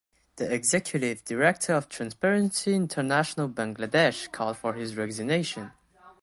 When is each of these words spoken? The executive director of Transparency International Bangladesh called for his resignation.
The 0.37 0.51
executive 0.51 1.23
director 1.25 1.73
of 1.75 1.87
Transparency 1.87 2.73
International 2.73 3.47
Bangladesh 3.47 4.31
called 4.31 4.57
for 4.57 4.73
his 4.73 4.97
resignation. 4.97 5.73